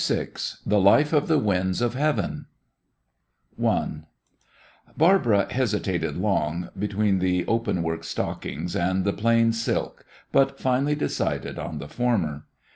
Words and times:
VI 0.03 0.29
THE 0.65 0.79
LIFE 0.79 1.13
OF 1.13 1.27
THE 1.27 1.37
WINDS 1.37 1.79
OF 1.79 1.93
HEAVEN 1.93 2.47
I 3.63 3.89
Barbara 4.97 5.53
hesitated 5.53 6.17
long 6.17 6.69
between 6.75 7.19
the 7.19 7.45
open 7.45 7.83
work 7.83 8.03
stockings 8.03 8.75
and 8.75 9.03
the 9.03 9.13
plain 9.13 9.53
silk, 9.53 10.03
but 10.31 10.59
finally 10.59 10.95
decided 10.95 11.59
on 11.59 11.77
the 11.77 11.87
former. 11.87 12.45